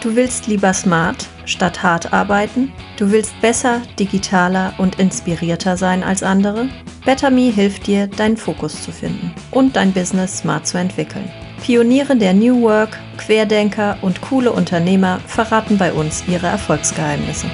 [0.00, 2.72] Du willst lieber smart statt hart arbeiten?
[2.98, 6.68] Du willst besser, digitaler und inspirierter sein als andere?
[7.04, 11.28] BetterMe hilft dir, deinen Fokus zu finden und dein Business smart zu entwickeln.
[11.64, 17.48] Pioniere der New Work, Querdenker und coole Unternehmer verraten bei uns ihre Erfolgsgeheimnisse.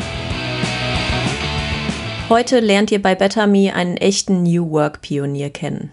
[2.28, 5.92] Heute lernt ihr bei BetterMe einen echten New Work Pionier kennen.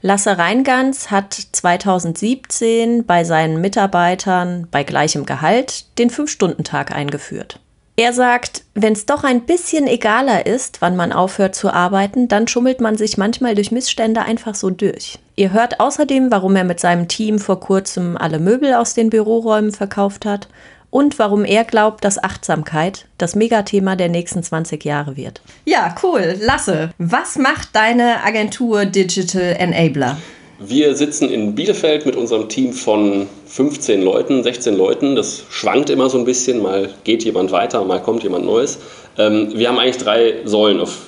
[0.00, 7.58] Lasse Reingans hat 2017 bei seinen Mitarbeitern bei gleichem Gehalt den Fünf-Stunden-Tag eingeführt.
[7.96, 12.46] Er sagt, wenn es doch ein bisschen egaler ist, wann man aufhört zu arbeiten, dann
[12.46, 15.18] schummelt man sich manchmal durch Missstände einfach so durch.
[15.34, 19.72] Ihr hört außerdem, warum er mit seinem Team vor kurzem alle Möbel aus den Büroräumen
[19.72, 20.46] verkauft hat
[20.90, 25.40] und warum er glaubt, dass Achtsamkeit das Megathema der nächsten 20 Jahre wird.
[25.64, 26.36] Ja, cool.
[26.40, 30.16] Lasse, was macht deine Agentur Digital Enabler?
[30.60, 35.14] Wir sitzen in Bielefeld mit unserem Team von 15 Leuten, 16 Leuten.
[35.14, 36.60] Das schwankt immer so ein bisschen.
[36.60, 38.78] Mal geht jemand weiter, mal kommt jemand Neues.
[39.18, 40.98] Ähm, wir haben eigentlich drei Säulen, auf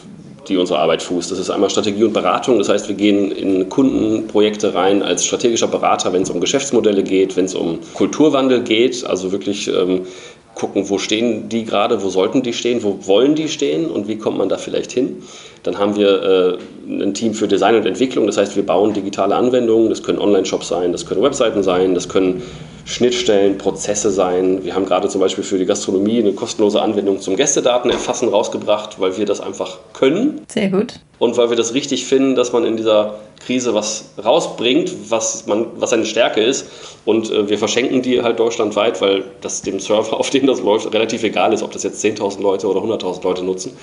[0.48, 1.30] die unsere Arbeit fußt.
[1.30, 2.58] Das ist einmal Strategie und Beratung.
[2.58, 7.36] Das heißt, wir gehen in Kundenprojekte rein als strategischer Berater, wenn es um Geschäftsmodelle geht,
[7.36, 9.04] wenn es um Kulturwandel geht.
[9.04, 10.06] Also wirklich ähm,
[10.54, 14.16] gucken, wo stehen die gerade, wo sollten die stehen, wo wollen die stehen und wie
[14.16, 15.22] kommt man da vielleicht hin.
[15.62, 18.26] Dann haben wir äh, ein Team für Design und Entwicklung.
[18.26, 19.88] Das heißt, wir bauen digitale Anwendungen.
[19.90, 22.42] Das können Online-Shops sein, das können Webseiten sein, das können
[22.84, 24.64] Schnittstellen, Prozesse sein.
[24.64, 29.16] Wir haben gerade zum Beispiel für die Gastronomie eine kostenlose Anwendung zum Gästedatenerfassen rausgebracht, weil
[29.16, 30.42] wir das einfach können.
[30.48, 30.94] Sehr gut.
[31.18, 35.66] Und weil wir das richtig finden, dass man in dieser Krise was rausbringt, was, man,
[35.76, 36.66] was eine Stärke ist.
[37.04, 40.92] Und äh, wir verschenken die halt deutschlandweit, weil das dem Server, auf dem das läuft,
[40.94, 43.76] relativ egal ist, ob das jetzt 10.000 Leute oder 100.000 Leute nutzen.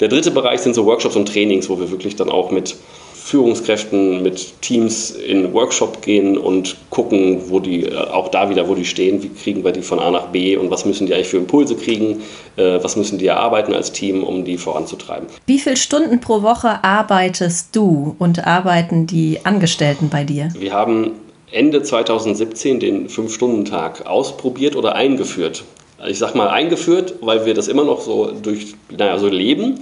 [0.00, 2.76] Der dritte Bereich sind so Workshops und Trainings, wo wir wirklich dann auch mit
[3.24, 8.74] Führungskräften, mit Teams in Workshop gehen und gucken, wo die, äh, auch da wieder, wo
[8.74, 11.28] die stehen, wie kriegen wir die von A nach B und was müssen die eigentlich
[11.28, 12.20] für Impulse kriegen,
[12.56, 15.28] äh, was müssen die erarbeiten als Team, um die voranzutreiben.
[15.46, 20.48] Wie viele Stunden pro Woche arbeitest du und arbeiten die Angestellten bei dir?
[20.58, 21.12] Wir haben
[21.52, 25.64] Ende 2017 den Fünf-Stunden-Tag ausprobiert oder eingeführt.
[26.08, 29.80] Ich sage mal eingeführt, weil wir das immer noch so durch, naja, so leben.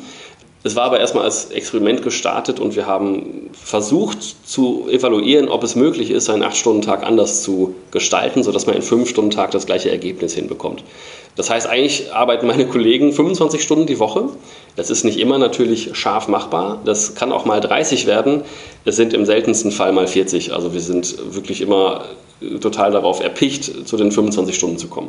[0.62, 5.74] Es war aber erstmal als Experiment gestartet und wir haben versucht zu evaluieren, ob es
[5.74, 10.84] möglich ist, einen 8-Stunden-Tag anders zu gestalten, sodass man in 5-Stunden-Tag das gleiche Ergebnis hinbekommt.
[11.36, 14.28] Das heißt, eigentlich arbeiten meine Kollegen 25 Stunden die Woche.
[14.76, 16.80] Das ist nicht immer natürlich scharf machbar.
[16.84, 18.42] Das kann auch mal 30 werden.
[18.84, 20.52] Es sind im seltensten Fall mal 40.
[20.52, 22.04] Also wir sind wirklich immer
[22.60, 25.08] total darauf erpicht, zu den 25 Stunden zu kommen.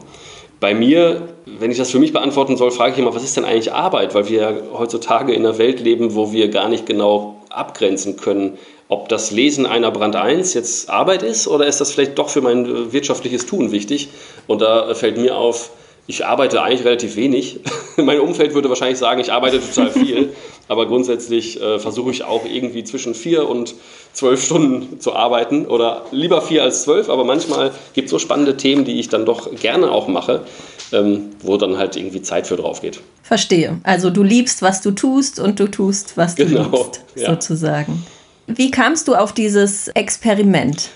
[0.62, 3.46] Bei mir, wenn ich das für mich beantworten soll, frage ich immer, was ist denn
[3.46, 4.14] eigentlich Arbeit?
[4.14, 9.10] Weil wir heutzutage in einer Welt leben, wo wir gar nicht genau abgrenzen können, ob
[9.10, 12.94] das Lesen einer Brand 1 jetzt Arbeit ist oder ist das vielleicht doch für mein
[12.94, 14.10] wirtschaftliches Tun wichtig?
[14.46, 15.72] Und da fällt mir auf,
[16.08, 17.60] ich arbeite eigentlich relativ wenig.
[17.98, 20.34] mein Umfeld würde wahrscheinlich sagen, ich arbeite total viel.
[20.68, 23.76] Aber grundsätzlich äh, versuche ich auch irgendwie zwischen vier und
[24.14, 28.58] zwölf Stunden zu arbeiten oder lieber vier als zwölf, aber manchmal gibt es so spannende
[28.58, 30.46] Themen, die ich dann doch gerne auch mache,
[30.92, 33.02] ähm, wo dann halt irgendwie Zeit für drauf geht.
[33.24, 33.80] Verstehe.
[33.84, 37.32] Also du liebst, was du tust und du tust, was du genau, liebst, ja.
[37.32, 38.06] sozusagen.
[38.48, 40.90] Wie kamst du auf dieses Experiment?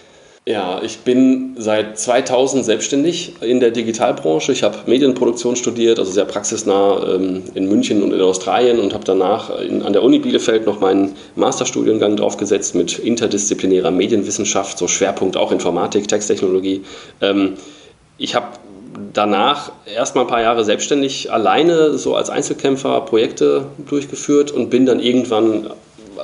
[0.47, 4.51] Ja, ich bin seit 2000 selbstständig in der Digitalbranche.
[4.51, 9.03] Ich habe Medienproduktion studiert, also sehr praxisnah ähm, in München und in Australien und habe
[9.03, 15.35] danach in, an der Uni Bielefeld noch meinen Masterstudiengang draufgesetzt mit interdisziplinärer Medienwissenschaft, so Schwerpunkt
[15.35, 16.83] auch Informatik, Texttechnologie.
[17.21, 17.53] Ähm,
[18.19, 18.49] ich habe
[19.13, 24.85] danach erst mal ein paar Jahre selbstständig alleine so als Einzelkämpfer Projekte durchgeführt und bin
[24.85, 25.71] dann irgendwann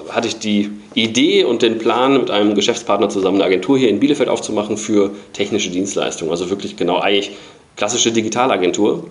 [0.09, 3.99] hatte ich die Idee und den Plan, mit einem Geschäftspartner zusammen eine Agentur hier in
[3.99, 6.31] Bielefeld aufzumachen für technische Dienstleistungen.
[6.31, 7.31] Also wirklich genau eigentlich
[7.75, 9.05] klassische Digitalagentur.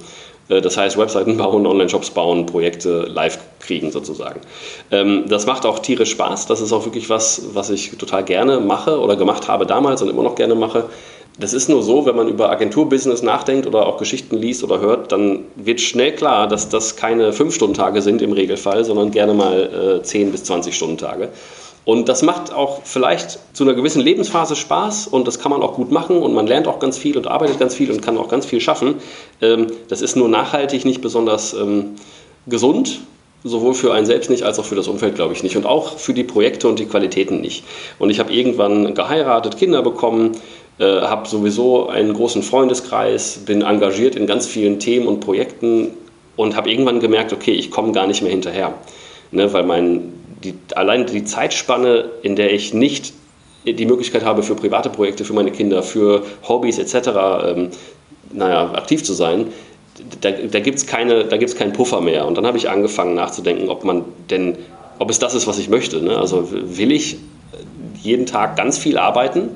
[0.48, 4.40] Äh, das heißt, Webseiten bauen, Online-Shops bauen, Projekte live kriegen sozusagen.
[4.90, 6.46] Ähm, das macht auch tierisch Spaß.
[6.46, 10.08] Das ist auch wirklich was, was ich total gerne mache oder gemacht habe damals und
[10.08, 10.84] immer noch gerne mache.
[11.38, 15.12] Das ist nur so, wenn man über Agenturbusiness nachdenkt oder auch Geschichten liest oder hört,
[15.12, 20.02] dann wird schnell klar, dass das keine 5-Stunden-Tage sind im Regelfall, sondern gerne mal äh,
[20.02, 21.30] 10 bis 20 Stunden-Tage.
[21.84, 25.74] Und das macht auch vielleicht zu einer gewissen Lebensphase Spaß und das kann man auch
[25.74, 28.28] gut machen und man lernt auch ganz viel und arbeitet ganz viel und kann auch
[28.28, 28.96] ganz viel schaffen.
[29.40, 31.96] Ähm, das ist nur nachhaltig nicht besonders ähm,
[32.46, 33.00] gesund,
[33.44, 35.56] sowohl für einen selbst nicht als auch für das Umfeld, glaube ich, nicht.
[35.56, 37.64] Und auch für die Projekte und die Qualitäten nicht.
[37.98, 40.32] Und ich habe irgendwann geheiratet, Kinder bekommen,
[40.80, 45.88] äh, habe sowieso einen großen Freundeskreis, bin engagiert in ganz vielen Themen und Projekten
[46.36, 48.72] und habe irgendwann gemerkt, okay, ich komme gar nicht mehr hinterher.
[49.30, 53.12] Ne, weil mein, die, allein die Zeitspanne, in der ich nicht
[53.66, 57.08] die Möglichkeit habe für private Projekte, für meine Kinder, für Hobbys etc.,
[57.44, 57.70] ähm,
[58.32, 59.48] naja, aktiv zu sein,
[60.22, 62.26] da, da gibt es keine, keinen Puffer mehr.
[62.26, 64.56] Und dann habe ich angefangen nachzudenken, ob man denn,
[64.98, 66.00] ob es das ist, was ich möchte.
[66.00, 66.16] Ne?
[66.16, 67.18] Also will ich
[68.02, 69.50] jeden Tag ganz viel arbeiten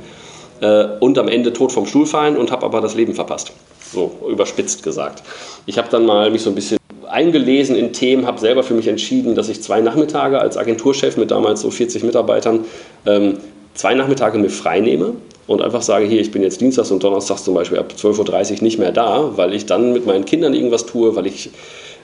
[0.61, 3.53] äh, und am Ende tot vom Stuhl fallen und habe aber das Leben verpasst.
[3.93, 5.23] So überspitzt gesagt.
[5.67, 6.79] Ich habe dann mal mich so ein bisschen
[7.09, 11.31] eingelesen in Themen, habe selber für mich entschieden, dass ich zwei Nachmittage als Agenturchef mit
[11.31, 12.65] damals so 40 Mitarbeitern
[13.07, 13.39] ähm,
[13.75, 15.15] zwei Nachmittage mir frei nehme
[15.47, 18.63] und einfach sage, hier, ich bin jetzt Dienstags und Donnerstags zum Beispiel ab 12.30 Uhr
[18.63, 21.51] nicht mehr da, weil ich dann mit meinen Kindern irgendwas tue, weil ich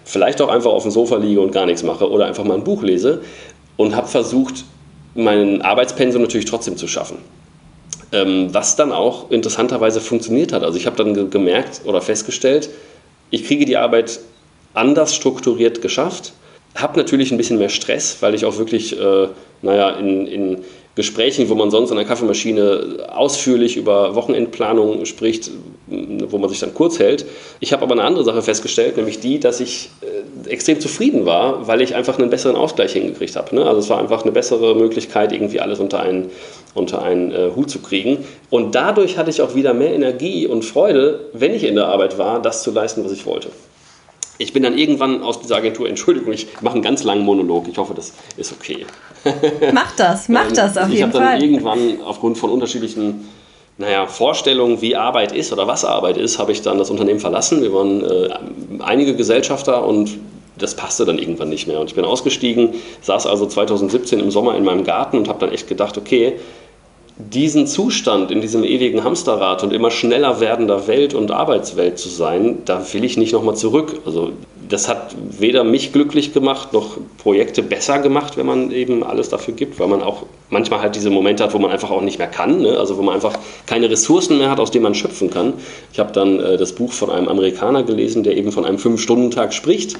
[0.04, 2.64] vielleicht auch einfach auf dem Sofa liege und gar nichts mache oder einfach mal ein
[2.64, 3.22] Buch lese
[3.76, 4.64] und habe versucht,
[5.14, 7.18] meinen Arbeitspensum natürlich trotzdem zu schaffen.
[8.12, 10.64] Ähm, was dann auch interessanterweise funktioniert hat.
[10.64, 12.68] Also ich habe dann gemerkt oder festgestellt,
[13.30, 14.20] ich kriege die Arbeit
[14.74, 16.32] anders strukturiert geschafft,
[16.74, 19.28] habe natürlich ein bisschen mehr Stress, weil ich auch wirklich, äh,
[19.62, 20.64] naja, in, in
[21.00, 25.50] Gesprächen, wo man sonst an der Kaffeemaschine ausführlich über Wochenendplanung spricht,
[25.86, 27.24] wo man sich dann kurz hält.
[27.58, 31.66] Ich habe aber eine andere Sache festgestellt, nämlich die, dass ich äh, extrem zufrieden war,
[31.66, 33.54] weil ich einfach einen besseren Ausgleich hingekriegt habe.
[33.54, 33.64] Ne?
[33.64, 36.30] Also es war einfach eine bessere Möglichkeit, irgendwie alles unter einen,
[36.74, 38.18] unter einen äh, Hut zu kriegen.
[38.50, 42.18] Und dadurch hatte ich auch wieder mehr Energie und Freude, wenn ich in der Arbeit
[42.18, 43.48] war, das zu leisten, was ich wollte
[44.40, 47.68] ich bin dann irgendwann aus dieser Agentur, Entschuldigung, ich mache einen ganz langen Monolog.
[47.68, 48.86] Ich hoffe, das ist okay.
[49.72, 51.20] Mach das, mach ähm, das auf jeden Fall.
[51.20, 53.28] Ich habe dann irgendwann aufgrund von unterschiedlichen
[53.76, 57.60] naja, Vorstellungen, wie Arbeit ist oder was Arbeit ist, habe ich dann das Unternehmen verlassen.
[57.60, 58.30] Wir waren äh,
[58.80, 60.18] einige Gesellschafter und
[60.56, 61.78] das passte dann irgendwann nicht mehr.
[61.78, 65.52] Und ich bin ausgestiegen, saß also 2017 im Sommer in meinem Garten und habe dann
[65.52, 66.34] echt gedacht, okay,
[67.32, 72.58] diesen Zustand in diesem ewigen Hamsterrad und immer schneller werdender Welt und Arbeitswelt zu sein,
[72.64, 74.00] da will ich nicht nochmal zurück.
[74.06, 74.32] Also
[74.68, 79.54] das hat weder mich glücklich gemacht, noch Projekte besser gemacht, wenn man eben alles dafür
[79.54, 82.28] gibt, weil man auch manchmal halt diese Momente hat, wo man einfach auch nicht mehr
[82.28, 82.78] kann, ne?
[82.78, 83.34] also wo man einfach
[83.66, 85.54] keine Ressourcen mehr hat, aus denen man schöpfen kann.
[85.92, 89.52] Ich habe dann äh, das Buch von einem Amerikaner gelesen, der eben von einem Fünf-Stunden-Tag
[89.52, 89.96] spricht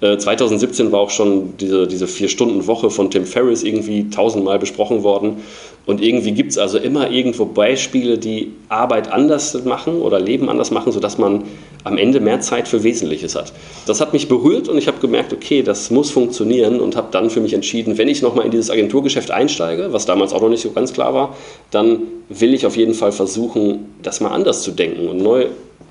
[0.00, 5.42] 2017 äh, war auch schon diese, diese Vier-Stunden-Woche von Tim Ferriss irgendwie tausendmal besprochen worden.
[5.86, 10.70] Und irgendwie gibt es also immer irgendwo Beispiele, die Arbeit anders machen oder Leben anders
[10.70, 11.44] machen, sodass man
[11.84, 13.52] am Ende mehr Zeit für Wesentliches hat.
[13.86, 17.30] Das hat mich berührt und ich habe gemerkt, okay, das muss funktionieren und habe dann
[17.30, 20.62] für mich entschieden, wenn ich nochmal in dieses Agenturgeschäft einsteige, was damals auch noch nicht
[20.62, 21.36] so ganz klar war,
[21.70, 25.46] dann will ich auf jeden Fall versuchen, das mal anders zu denken und neu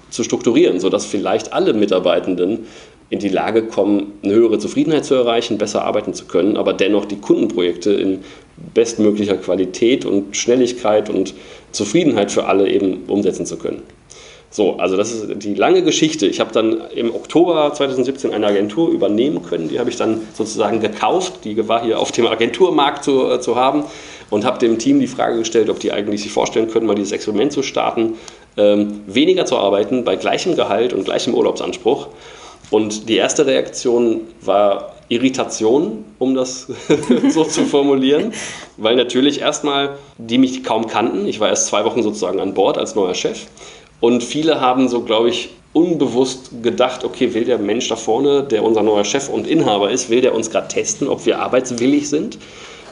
[0.10, 2.68] zu strukturieren, sodass vielleicht alle Mitarbeitenden
[3.10, 7.06] in die Lage kommen, eine höhere Zufriedenheit zu erreichen, besser arbeiten zu können, aber dennoch
[7.06, 8.20] die Kundenprojekte in
[8.74, 11.34] bestmöglicher Qualität und Schnelligkeit und
[11.72, 13.82] Zufriedenheit für alle eben umsetzen zu können.
[14.52, 16.26] So, also das ist die lange Geschichte.
[16.26, 19.70] Ich habe dann im Oktober 2017 eine Agentur übernehmen können.
[19.70, 21.46] Die habe ich dann sozusagen gekauft.
[21.46, 23.84] Die war hier auf dem Agenturmarkt zu, äh, zu haben
[24.32, 27.12] und habe dem Team die Frage gestellt, ob die eigentlich sich vorstellen können, mal dieses
[27.12, 28.16] Experiment zu starten,
[28.58, 32.08] ähm, weniger zu arbeiten bei gleichem Gehalt und gleichem Urlaubsanspruch
[32.72, 36.68] und die erste Reaktion war Irritation, um das
[37.30, 38.34] so zu formulieren,
[38.78, 41.28] weil natürlich erstmal die mich kaum kannten.
[41.28, 43.48] Ich war erst zwei Wochen sozusagen an Bord als neuer Chef.
[44.00, 48.64] Und viele haben so, glaube ich, unbewusst gedacht, okay, will der Mensch da vorne, der
[48.64, 52.38] unser neuer Chef und Inhaber ist, will der uns gerade testen, ob wir arbeitswillig sind?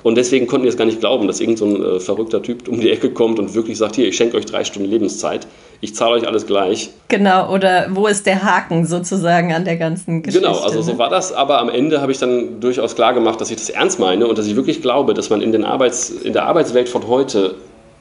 [0.04, 2.80] Und deswegen konnten wir es gar nicht glauben, dass irgendein so äh, verrückter Typ um
[2.80, 5.48] die Ecke kommt und wirklich sagt, hier, ich schenke euch drei Stunden Lebenszeit
[5.80, 6.90] ich zahle euch alles gleich.
[7.08, 10.48] Genau, oder wo ist der Haken sozusagen an der ganzen Geschichte?
[10.48, 10.98] Genau, also so ne?
[10.98, 14.00] war das, aber am Ende habe ich dann durchaus klar gemacht, dass ich das ernst
[14.00, 17.08] meine und dass ich wirklich glaube, dass man in, den Arbeits-, in der Arbeitswelt von
[17.08, 17.56] heute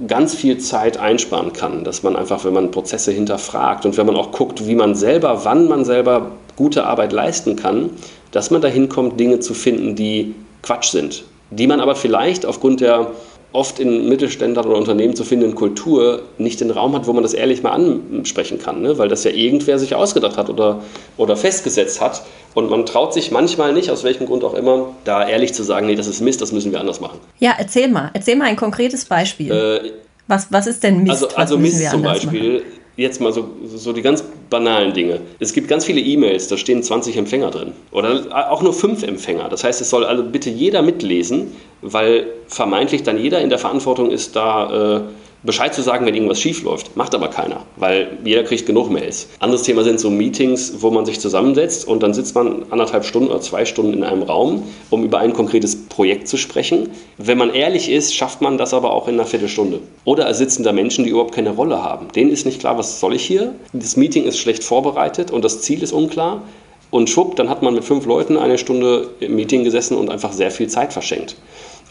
[0.07, 4.17] ganz viel Zeit einsparen kann, dass man einfach, wenn man Prozesse hinterfragt und wenn man
[4.17, 7.91] auch guckt, wie man selber, wann man selber gute Arbeit leisten kann,
[8.31, 12.81] dass man dahin kommt, Dinge zu finden, die Quatsch sind, die man aber vielleicht aufgrund
[12.81, 13.11] der
[13.57, 17.33] oft in Mittelständlern oder Unternehmen zu findenden Kultur nicht den Raum hat, wo man das
[17.33, 18.99] ehrlich mal ansprechen kann, ne?
[18.99, 20.83] weil das ja irgendwer sich ausgedacht hat oder,
[21.17, 22.23] oder festgesetzt hat.
[22.55, 25.87] Und man traut sich manchmal nicht, aus welchem Grund auch immer, da ehrlich zu sagen,
[25.87, 27.19] nee, das ist Mist, das müssen wir anders machen.
[27.39, 28.11] Ja, erzähl mal.
[28.13, 29.51] Erzähl mal ein konkretes Beispiel.
[29.51, 29.91] Äh,
[30.29, 31.25] was, was ist denn Mist?
[31.25, 32.59] Also, also Mist zum Beispiel.
[32.61, 32.86] Machen?
[32.97, 35.21] Jetzt mal so, so die ganz banalen Dinge.
[35.39, 37.73] Es gibt ganz viele E-Mails, da stehen 20 Empfänger drin.
[37.93, 39.49] Oder auch nur fünf Empfänger.
[39.49, 44.11] Das heißt, es soll also bitte jeder mitlesen, weil vermeintlich dann jeder in der Verantwortung
[44.11, 45.01] ist, da äh,
[45.47, 46.97] Bescheid zu sagen, wenn irgendwas schief läuft.
[46.97, 49.29] Macht aber keiner, weil jeder kriegt genug Mails.
[49.39, 53.31] Anderes Thema sind so Meetings, wo man sich zusammensetzt und dann sitzt man anderthalb Stunden
[53.31, 56.91] oder zwei Stunden in einem Raum, um über ein konkretes Projekt zu sprechen.
[57.17, 59.81] Wenn man ehrlich ist, schafft man das aber auch in einer Viertelstunde.
[60.05, 62.09] Oder sitzen da Menschen, die überhaupt keine Rolle haben.
[62.15, 63.55] Denen ist nicht klar, was soll ich hier?
[63.73, 66.43] Das Meeting ist schlecht vorbereitet und das Ziel ist unklar.
[66.91, 70.33] Und schwupp, dann hat man mit fünf Leuten eine Stunde im Meeting gesessen und einfach
[70.33, 71.37] sehr viel Zeit verschenkt.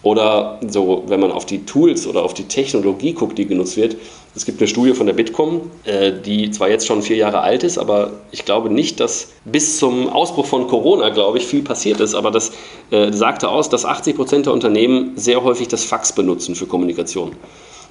[0.06, 3.96] Oder so, wenn man auf die Tools oder auf die Technologie guckt, die genutzt wird.
[4.36, 7.64] Es gibt eine Studie von der Bitkom, äh, die zwar jetzt schon vier Jahre alt
[7.64, 12.02] ist, aber ich glaube nicht, dass bis zum Ausbruch von Corona, glaube ich, viel passiert
[12.02, 12.14] ist.
[12.14, 12.52] Aber das
[12.92, 17.32] äh, sagte aus, dass 80 Prozent der Unternehmen sehr häufig das Fax benutzen für Kommunikation.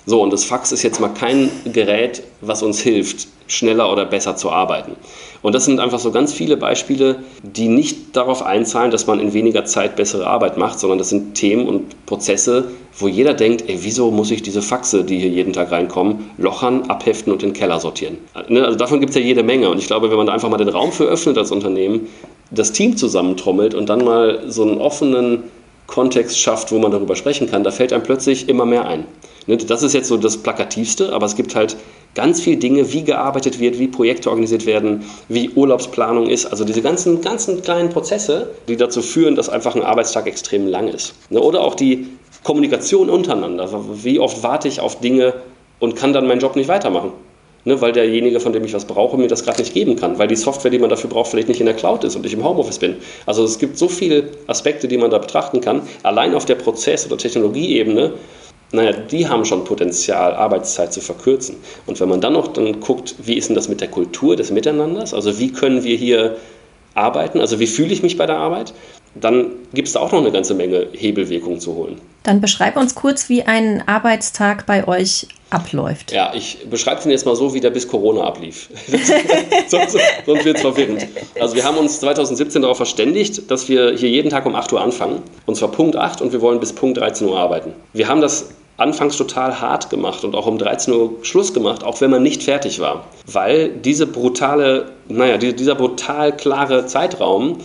[0.06, 4.36] So, und das Fax ist jetzt mal kein Gerät, was uns hilft, schneller oder besser
[4.36, 4.92] zu arbeiten.
[5.40, 9.32] Und das sind einfach so ganz viele Beispiele, die nicht darauf einzahlen, dass man in
[9.32, 12.68] weniger Zeit bessere Arbeit macht, sondern das sind Themen und Prozesse,
[12.98, 16.82] wo jeder denkt, ey, wieso muss ich diese Faxe, die hier jeden Tag reinkommen, lochern,
[16.88, 18.18] abheften und in den Keller sortieren?
[18.48, 19.70] Ne, also davon gibt es ja jede Menge.
[19.70, 22.08] Und ich glaube, wenn man da einfach mal den Raum für öffnet als Unternehmen,
[22.50, 25.44] das Team zusammentrommelt und dann mal so einen offenen
[25.86, 29.04] Kontext schafft, wo man darüber sprechen kann, da fällt einem plötzlich immer mehr ein.
[29.46, 31.76] Ne, das ist jetzt so das Plakativste, aber es gibt halt
[32.14, 36.46] ganz viele Dinge, wie gearbeitet wird, wie Projekte organisiert werden, wie Urlaubsplanung ist.
[36.46, 40.88] Also diese ganzen, ganzen kleinen Prozesse, die dazu führen, dass einfach ein Arbeitstag extrem lang
[40.88, 41.14] ist.
[41.28, 42.08] Ne, oder auch die
[42.42, 43.68] Kommunikation untereinander.
[44.02, 45.34] Wie oft warte ich auf Dinge
[45.80, 47.12] und kann dann meinen Job nicht weitermachen?
[47.66, 50.28] Ne, weil derjenige, von dem ich was brauche, mir das gerade nicht geben kann, weil
[50.28, 52.44] die Software, die man dafür braucht, vielleicht nicht in der Cloud ist und ich im
[52.44, 52.96] Homeoffice bin.
[53.24, 55.80] Also es gibt so viele Aspekte, die man da betrachten kann.
[56.02, 58.12] Allein auf der Prozess- oder Technologieebene
[58.74, 61.56] naja, die haben schon Potenzial, Arbeitszeit zu verkürzen.
[61.86, 64.50] Und wenn man dann noch dann guckt, wie ist denn das mit der Kultur des
[64.50, 65.14] Miteinanders?
[65.14, 66.36] Also wie können wir hier
[66.94, 67.40] arbeiten?
[67.40, 68.74] Also wie fühle ich mich bei der Arbeit?
[69.14, 72.00] Dann gibt es da auch noch eine ganze Menge Hebelwirkung zu holen.
[72.24, 76.12] Dann beschreib uns kurz, wie ein Arbeitstag bei euch abläuft.
[76.12, 78.70] Ja, ich beschreibe den jetzt mal so, wie der bis Corona ablief.
[79.68, 81.06] sonst sonst wird es verwirrend.
[81.38, 84.80] Also wir haben uns 2017 darauf verständigt, dass wir hier jeden Tag um 8 Uhr
[84.80, 85.22] anfangen.
[85.46, 87.72] Und zwar Punkt 8 und wir wollen bis Punkt 13 Uhr arbeiten.
[87.92, 92.00] Wir haben das anfangs total hart gemacht und auch um 13 Uhr Schluss gemacht, auch
[92.00, 93.04] wenn man nicht fertig war.
[93.26, 97.58] Weil diese brutale, naja, dieser brutal klare Zeitraum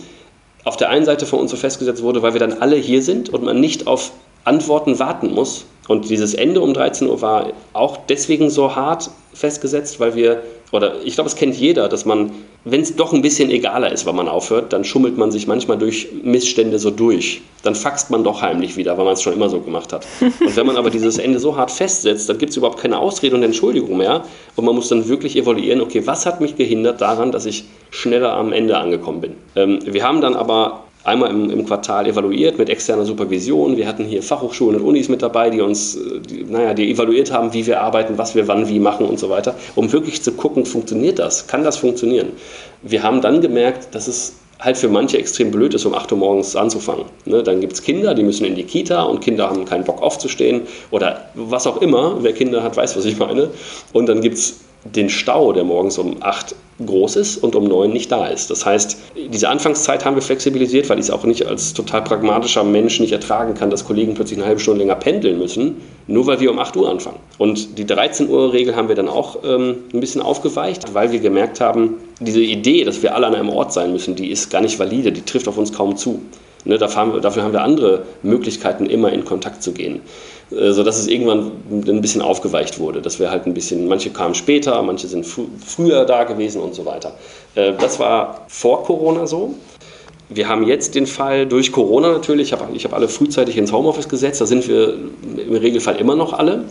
[0.64, 3.28] auf der einen Seite von uns so festgesetzt wurde, weil wir dann alle hier sind
[3.28, 4.12] und man nicht auf
[4.44, 5.64] Antworten warten muss.
[5.88, 11.02] Und dieses Ende um 13 Uhr war auch deswegen so hart festgesetzt, weil wir oder
[11.04, 12.30] ich glaube, es kennt jeder, dass man,
[12.64, 15.78] wenn es doch ein bisschen egaler ist, wann man aufhört, dann schummelt man sich manchmal
[15.78, 17.42] durch Missstände so durch.
[17.62, 20.06] Dann faxt man doch heimlich wieder, weil man es schon immer so gemacht hat.
[20.20, 23.34] Und wenn man aber dieses Ende so hart festsetzt, dann gibt es überhaupt keine Ausrede
[23.34, 24.24] und Entschuldigung mehr.
[24.56, 28.32] Und man muss dann wirklich evaluieren, okay, was hat mich gehindert daran, dass ich schneller
[28.34, 29.34] am Ende angekommen bin.
[29.56, 33.76] Ähm, wir haben dann aber einmal im, im, Quartal evaluiert mit externer Supervision.
[33.76, 37.32] Wir hatten hier Fachhochschulen und Unis mit dabei, die uns, äh, die, naja, die evaluiert
[37.32, 40.32] haben, wie wir arbeiten, was wir wann wie machen und so weiter, um wirklich zu
[40.32, 41.46] gucken, funktioniert das?
[41.46, 42.28] Kann das funktionieren?
[42.82, 46.18] Wir haben dann gemerkt, dass es halt für manche extrem blöd ist, um 8 Uhr
[46.18, 47.06] morgens anzufangen.
[47.24, 50.02] Ne, dann gibt es Kinder, die müssen in die Kita und Kinder haben keinen Bock
[50.02, 52.18] aufzustehen oder was auch immer.
[52.20, 53.50] Wer Kinder hat, weiß, was ich meine.
[53.92, 57.90] Und dann gibt es den Stau, der morgens um 8 groß ist und um 9
[57.90, 58.50] nicht da ist.
[58.50, 58.96] Das heißt,
[59.32, 63.12] diese Anfangszeit haben wir flexibilisiert, weil ich es auch nicht als total pragmatischer Mensch nicht
[63.12, 66.58] ertragen kann, dass Kollegen plötzlich eine halbe Stunde länger pendeln müssen, nur weil wir um
[66.58, 67.18] 8 Uhr anfangen.
[67.36, 71.20] Und die 13 Uhr Regel haben wir dann auch ähm, ein bisschen aufgeweicht, weil wir
[71.20, 74.62] gemerkt haben, diese Idee, dass wir alle an einem Ort sein müssen, die ist gar
[74.62, 76.22] nicht valide, die trifft auf uns kaum zu.
[76.64, 80.02] Ne, dafür haben wir andere Möglichkeiten, immer in Kontakt zu gehen.
[80.50, 83.00] Äh, sodass es irgendwann ein bisschen aufgeweicht wurde.
[83.00, 86.74] Dass wir halt ein bisschen, manche kamen später, manche sind fr früher da gewesen und
[86.74, 87.14] so weiter.
[87.54, 89.54] Äh, das war vor Corona so.
[90.28, 94.08] Wir haben jetzt den Fall durch Corona natürlich, ich habe hab alle frühzeitig ins Homeoffice
[94.08, 94.94] gesetzt, da sind wir
[95.36, 96.66] im Regelfall immer noch alle.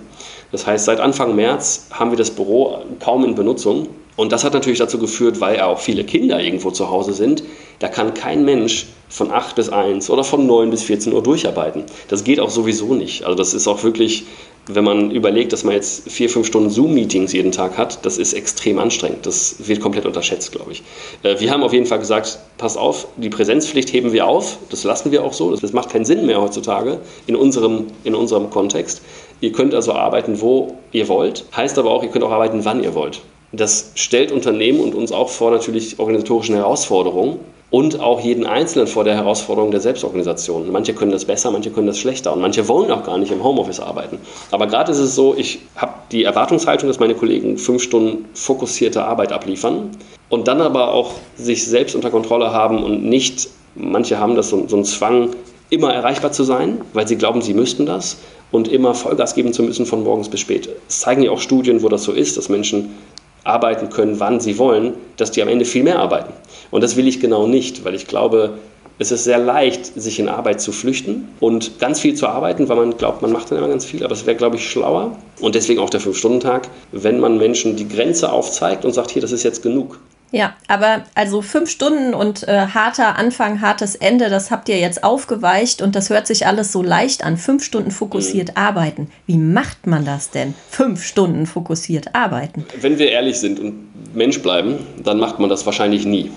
[0.54, 3.88] Das heißt, seit Anfang März haben wir das Büro kaum in Benutzung.
[4.20, 7.42] Und das hat natürlich dazu geführt, weil auch viele Kinder irgendwo zu Hause sind,
[7.80, 11.86] da kann kein Mensch von 8 bis 1 oder von 9 bis 14 Uhr durcharbeiten.
[12.10, 13.24] Das geht auch sowieso nicht.
[13.24, 14.26] Also das ist auch wirklich,
[14.68, 18.34] wenn man überlegt, dass man jetzt vier, fünf Stunden Zoom-Meetings jeden Tag hat, das ist
[18.34, 19.26] extrem anstrengend.
[19.26, 20.84] Das wird komplett unterschätzt, glaube ich.
[21.24, 24.58] Äh, wir haben auf jeden Fall gesagt, pass auf, die Präsenzpflicht heben wir auf.
[24.70, 25.56] Das lassen wir auch so.
[25.56, 29.02] Das macht keinen Sinn mehr heutzutage in unserem, in unserem Kontext.
[29.40, 31.46] Ihr könnt also arbeiten, wo ihr wollt.
[31.56, 33.22] Heißt aber auch, ihr könnt auch arbeiten, wann ihr wollt.
[33.52, 37.40] Das stellt Unternehmen und uns auch vor natürlich organisatorischen Herausforderungen
[37.72, 40.72] und auch jeden Einzelnen vor der Herausforderung der Selbstorganisation.
[40.72, 43.44] Manche können das besser, manche können das schlechter und manche wollen auch gar nicht im
[43.44, 44.20] Homeoffice arbeiten.
[44.52, 49.04] Aber gerade ist es so, ich habe die Erwartungshaltung, dass meine Kollegen fünf Stunden fokussierte
[49.04, 49.92] Arbeit abliefern
[50.30, 54.68] und dann aber auch sich selbst unter Kontrolle haben und nicht, manche haben das so,
[54.68, 55.30] so einen Zwang,
[55.72, 58.18] immer erreichbar zu sein, weil sie glauben, sie müssten das
[58.52, 60.68] und immer Vollgas geben zu müssen von morgens bis spät.
[60.88, 62.96] Es zeigen ja auch Studien, wo das so ist, dass Menschen
[63.44, 66.34] arbeiten können, wann sie wollen, dass die am Ende viel mehr arbeiten.
[66.72, 68.60] Und das will ich genau nicht, weil ich glaube,
[69.02, 72.76] es ist sehr leicht, sich in Arbeit zu flüchten und ganz viel zu arbeiten, weil
[72.76, 74.04] man glaubt, man macht dann immer ganz viel.
[74.04, 77.88] Aber es wäre, glaube ich, schlauer und deswegen auch der Fünf-Stunden-Tag, wenn man Menschen die
[77.88, 80.00] Grenze aufzeigt und sagt, hier, das ist jetzt genug.
[80.32, 85.04] Ja, aber also fünf Stunden und äh, harter Anfang, hartes Ende, das habt ihr jetzt
[85.04, 87.38] aufgeweicht und das hört sich alles so leicht an.
[87.38, 88.58] Fünf Stunden fokussiert mhm.
[88.58, 89.12] arbeiten.
[89.26, 90.54] Wie macht man das denn?
[90.70, 92.66] Fünf Stunden fokussiert arbeiten.
[92.80, 96.32] Wenn wir ehrlich sind und Mensch bleiben, dann macht man das wahrscheinlich nie.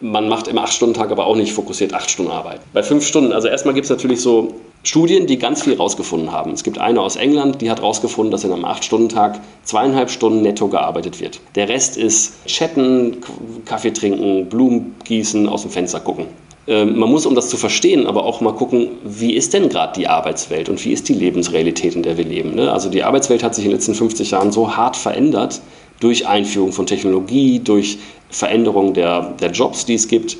[0.00, 2.60] Man macht im 8-Stunden-Tag aber auch nicht fokussiert 8 Stunden Arbeit.
[2.72, 4.54] Bei 5 Stunden, also erstmal gibt es natürlich so
[4.84, 6.52] Studien, die ganz viel rausgefunden haben.
[6.52, 10.66] Es gibt eine aus England, die hat rausgefunden, dass in einem 8-Stunden-Tag zweieinhalb Stunden netto
[10.66, 11.40] gearbeitet wird.
[11.54, 13.18] Der Rest ist chatten,
[13.64, 16.26] Kaffee trinken, Blumen gießen, aus dem Fenster gucken.
[16.66, 19.92] Ähm, man muss, um das zu verstehen, aber auch mal gucken, wie ist denn gerade
[19.94, 22.54] die Arbeitswelt und wie ist die Lebensrealität, in der wir leben.
[22.54, 22.72] Ne?
[22.72, 25.60] Also die Arbeitswelt hat sich in den letzten 50 Jahren so hart verändert
[26.00, 27.98] durch Einführung von Technologie, durch
[28.30, 30.36] Veränderung der, der Jobs, die es gibt.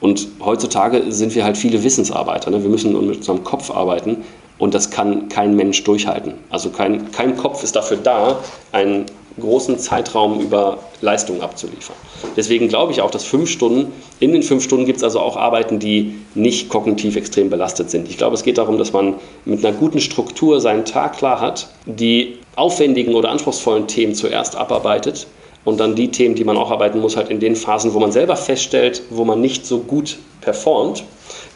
[0.00, 2.50] Und heutzutage sind wir halt viele Wissensarbeiter.
[2.50, 2.62] Ne?
[2.62, 4.18] Wir müssen mit unserem Kopf arbeiten
[4.58, 6.34] und das kann kein Mensch durchhalten.
[6.50, 8.38] Also kein, kein Kopf ist dafür da,
[8.72, 9.06] einen
[9.38, 11.96] großen Zeitraum über Leistung abzuliefern.
[12.36, 15.36] Deswegen glaube ich auch, dass fünf Stunden, in den fünf Stunden gibt es also auch
[15.36, 18.08] Arbeiten, die nicht kognitiv extrem belastet sind.
[18.08, 21.68] Ich glaube, es geht darum, dass man mit einer guten Struktur seinen Tag klar hat,
[21.84, 25.26] die aufwendigen oder anspruchsvollen Themen zuerst abarbeitet
[25.66, 28.12] und dann die Themen, die man auch arbeiten muss, halt in den Phasen, wo man
[28.12, 31.02] selber feststellt, wo man nicht so gut performt,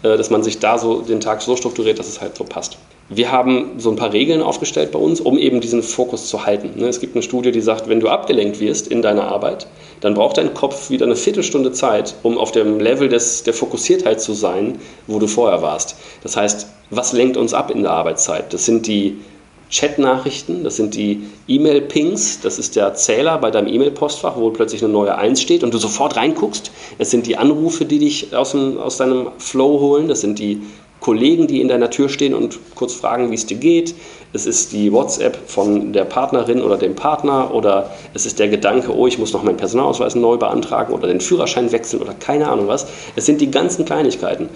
[0.02, 2.76] äh, dass man sich da so den Tag so strukturiert, dass es halt so passt.
[3.08, 6.72] Wir haben so ein paar Regeln aufgestellt bei uns, um eben diesen Fokus zu halten.
[6.76, 9.68] Ne, es gibt eine Studie, die sagt, wenn du abgelenkt wirst in deiner Arbeit,
[10.00, 14.20] dann braucht dein Kopf wieder eine Viertelstunde Zeit, um auf dem Level des, der Fokussiertheit
[14.20, 15.96] zu sein, wo du vorher warst.
[16.24, 18.52] Das heißt, was lenkt uns ab in der Arbeitszeit?
[18.52, 19.18] Das sind die
[19.70, 24.92] Chat-Nachrichten, das sind die E-Mail-Pings, das ist der Zähler bei deinem E-Mail-Postfach, wo plötzlich eine
[24.92, 26.72] neue 1 steht und du sofort reinguckst.
[26.98, 30.62] Es sind die Anrufe, die dich aus, dem, aus deinem Flow holen, das sind die
[31.00, 33.94] Kollegen, die in deiner Tür stehen und kurz fragen, wie es dir geht.
[34.32, 38.94] Es ist die WhatsApp von der Partnerin oder dem Partner oder es ist der Gedanke,
[38.94, 42.68] oh, ich muss noch meinen Personalausweis neu beantragen oder den Führerschein wechseln oder keine Ahnung
[42.68, 42.86] was.
[43.16, 44.50] Es sind die ganzen Kleinigkeiten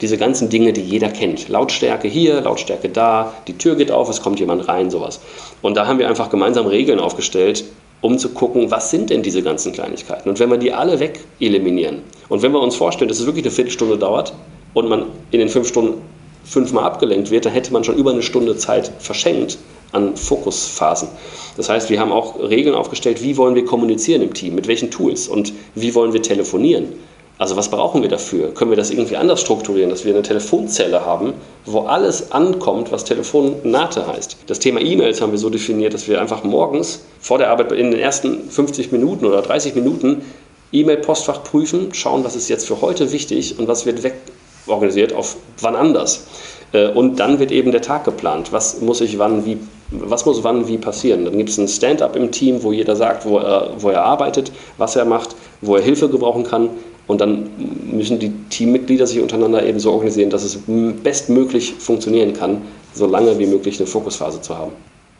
[0.00, 1.48] diese ganzen Dinge, die jeder kennt.
[1.48, 5.20] Lautstärke hier, Lautstärke da, die Tür geht auf, es kommt jemand rein, sowas.
[5.62, 7.64] Und da haben wir einfach gemeinsam Regeln aufgestellt,
[8.00, 10.28] um zu gucken, was sind denn diese ganzen Kleinigkeiten.
[10.28, 13.44] Und wenn wir die alle weg eliminieren und wenn wir uns vorstellen, dass es wirklich
[13.44, 14.34] eine Viertelstunde dauert
[14.74, 16.02] und man in den fünf Stunden
[16.44, 19.58] fünfmal abgelenkt wird, dann hätte man schon über eine Stunde Zeit verschenkt
[19.92, 21.08] an Fokusphasen.
[21.56, 24.90] Das heißt, wir haben auch Regeln aufgestellt, wie wollen wir kommunizieren im Team, mit welchen
[24.90, 26.88] Tools und wie wollen wir telefonieren.
[27.36, 28.54] Also was brauchen wir dafür?
[28.54, 31.32] Können wir das irgendwie anders strukturieren, dass wir eine Telefonzelle haben,
[31.64, 34.36] wo alles ankommt, was Telefonnate heißt?
[34.46, 37.90] Das Thema E-Mails haben wir so definiert, dass wir einfach morgens vor der Arbeit in
[37.90, 40.22] den ersten 50 Minuten oder 30 Minuten
[40.70, 45.74] E-Mail-Postfach prüfen, schauen, was ist jetzt für heute wichtig und was wird wegorganisiert auf wann
[45.74, 46.26] anders.
[46.72, 48.52] Äh, und dann wird eben der Tag geplant.
[48.52, 49.58] Was muss ich wann wie,
[49.90, 51.24] was muss wann wie passieren?
[51.24, 54.52] Dann gibt es ein Stand-up im Team, wo jeder sagt, wo er, wo er arbeitet,
[54.78, 56.70] was er macht, wo er Hilfe gebrauchen kann
[57.06, 57.48] und dann
[57.90, 60.58] müssen die Teammitglieder sich untereinander eben so organisieren, dass es
[61.02, 62.62] bestmöglich funktionieren kann,
[62.94, 64.72] so lange wie möglich eine Fokusphase zu haben.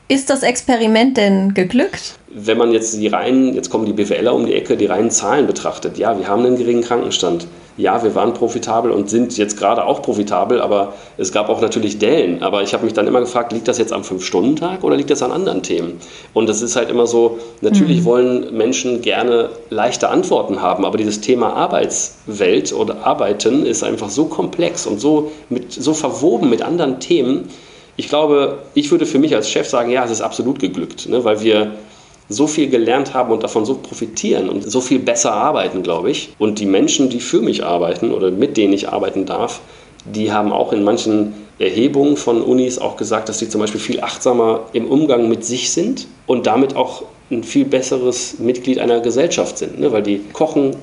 [0.08, 2.18] Ist das Experiment denn geglückt?
[2.28, 5.46] Wenn man jetzt die reinen, jetzt kommen die BWLer um die Ecke, die reinen Zahlen
[5.46, 9.84] betrachtet, ja, wir haben einen geringen Krankenstand ja, wir waren profitabel und sind jetzt gerade
[9.84, 12.42] auch profitabel, aber es gab auch natürlich Dellen.
[12.42, 15.22] Aber ich habe mich dann immer gefragt, liegt das jetzt am Fünf-Stunden-Tag oder liegt das
[15.22, 15.98] an anderen Themen?
[16.34, 18.04] Und das ist halt immer so, natürlich mhm.
[18.04, 24.26] wollen Menschen gerne leichte Antworten haben, aber dieses Thema Arbeitswelt oder Arbeiten ist einfach so
[24.26, 27.48] komplex und so, mit, so verwoben mit anderen Themen.
[27.96, 31.24] Ich glaube, ich würde für mich als Chef sagen, ja, es ist absolut geglückt, ne,
[31.24, 31.72] weil wir
[32.28, 36.34] so viel gelernt haben und davon so profitieren und so viel besser arbeiten, glaube ich.
[36.38, 39.60] Und die Menschen, die für mich arbeiten oder mit denen ich arbeiten darf,
[40.06, 44.00] die haben auch in manchen Erhebungen von Unis auch gesagt, dass sie zum Beispiel viel
[44.00, 49.56] achtsamer im Umgang mit sich sind und damit auch ein viel besseres Mitglied einer Gesellschaft
[49.56, 49.92] sind, ne?
[49.92, 50.76] weil die kochen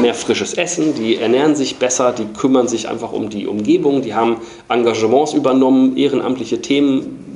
[0.00, 4.14] mehr frisches Essen, die ernähren sich besser, die kümmern sich einfach um die Umgebung, die
[4.14, 7.33] haben Engagements übernommen, ehrenamtliche Themen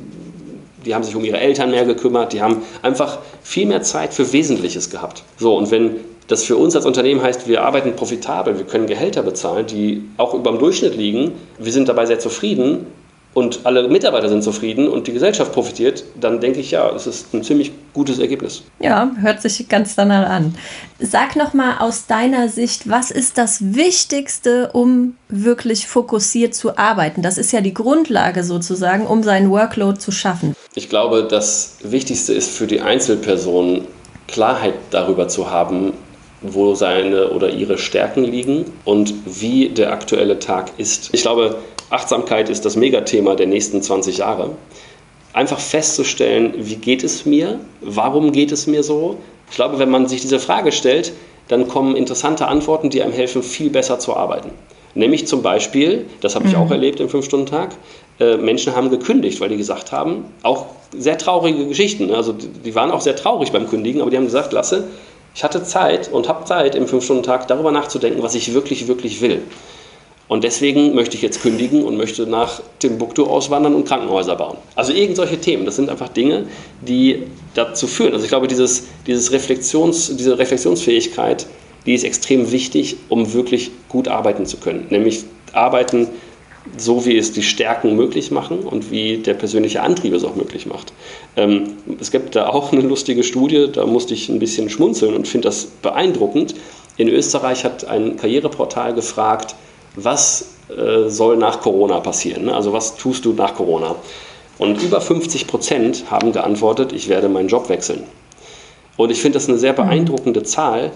[0.84, 4.32] die haben sich um ihre Eltern mehr gekümmert, die haben einfach viel mehr Zeit für
[4.32, 5.22] Wesentliches gehabt.
[5.38, 5.96] So, und wenn
[6.28, 10.34] das für uns als Unternehmen heißt, wir arbeiten profitabel, wir können Gehälter bezahlen, die auch
[10.34, 12.86] über dem Durchschnitt liegen, wir sind dabei sehr zufrieden,
[13.38, 17.32] und alle Mitarbeiter sind zufrieden und die Gesellschaft profitiert, dann denke ich, ja, es ist
[17.32, 18.64] ein ziemlich gutes Ergebnis.
[18.80, 20.56] Ja, hört sich ganz danach an.
[20.98, 27.22] Sag nochmal aus deiner Sicht, was ist das Wichtigste, um wirklich fokussiert zu arbeiten?
[27.22, 30.56] Das ist ja die Grundlage sozusagen, um seinen Workload zu schaffen.
[30.74, 33.84] Ich glaube, das Wichtigste ist für die Einzelperson
[34.26, 35.92] Klarheit darüber zu haben,
[36.42, 41.10] wo seine oder ihre Stärken liegen und wie der aktuelle Tag ist.
[41.12, 41.56] Ich glaube,
[41.90, 44.50] Achtsamkeit ist das Megathema der nächsten 20 Jahre.
[45.32, 47.60] Einfach festzustellen, wie geht es mir?
[47.80, 49.16] Warum geht es mir so?
[49.50, 51.12] Ich glaube, wenn man sich diese Frage stellt,
[51.48, 54.50] dann kommen interessante Antworten, die einem helfen, viel besser zu arbeiten.
[54.94, 56.60] Nämlich zum Beispiel, das habe ich mhm.
[56.60, 57.70] auch erlebt im Fünf-Stunden-Tag,
[58.20, 62.16] äh, Menschen haben gekündigt, weil die gesagt haben, auch sehr traurige Geschichten, ne?
[62.16, 64.88] also die waren auch sehr traurig beim Kündigen, aber die haben gesagt, Lasse,
[65.34, 69.42] ich hatte Zeit und habe Zeit im Fünf-Stunden-Tag darüber nachzudenken, was ich wirklich, wirklich will.
[70.28, 74.58] Und deswegen möchte ich jetzt kündigen und möchte nach Timbuktu auswandern und Krankenhäuser bauen.
[74.74, 76.44] Also irgend solche Themen, das sind einfach Dinge,
[76.82, 77.22] die
[77.54, 78.12] dazu führen.
[78.12, 81.46] Also ich glaube, dieses, dieses Reflexions, diese Reflexionsfähigkeit,
[81.86, 84.86] die ist extrem wichtig, um wirklich gut arbeiten zu können.
[84.90, 86.08] Nämlich arbeiten
[86.76, 90.66] so, wie es die Stärken möglich machen und wie der persönliche Antrieb es auch möglich
[90.66, 90.92] macht.
[91.36, 95.26] Ähm, es gibt da auch eine lustige Studie, da musste ich ein bisschen schmunzeln und
[95.26, 96.54] finde das beeindruckend.
[96.98, 99.54] In Österreich hat ein Karriereportal gefragt,
[100.04, 102.46] was äh, soll nach Corona passieren?
[102.46, 102.54] Ne?
[102.54, 103.96] Also was tust du nach Corona?
[104.58, 108.04] Und über 50 Prozent haben geantwortet, ich werde meinen Job wechseln.
[108.96, 110.90] Und ich finde das eine sehr beeindruckende Zahl.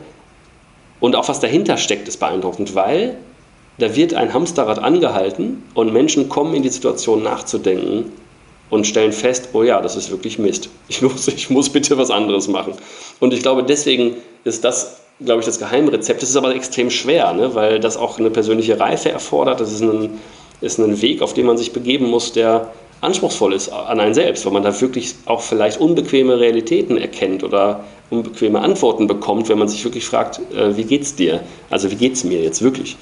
[1.00, 3.16] Und auch was dahinter steckt, ist beeindruckend, weil
[3.78, 8.12] da wird ein Hamsterrad angehalten und Menschen kommen in die Situation nachzudenken
[8.70, 10.68] und stellen fest, oh ja, das ist wirklich Mist.
[10.88, 12.74] Ich muss, ich muss bitte was anderes machen.
[13.20, 16.22] Und ich glaube, deswegen ist das glaube ich, das Geheimrezept.
[16.22, 17.54] Das ist aber extrem schwer, ne?
[17.54, 19.60] weil das auch eine persönliche Reife erfordert.
[19.60, 20.20] Das ist ein,
[20.60, 24.46] ist ein Weg, auf den man sich begeben muss, der anspruchsvoll ist an einen selbst,
[24.46, 29.68] weil man da wirklich auch vielleicht unbequeme Realitäten erkennt oder unbequeme Antworten bekommt, wenn man
[29.68, 31.40] sich wirklich fragt, äh, wie geht's dir?
[31.68, 32.96] Also wie geht's mir jetzt wirklich?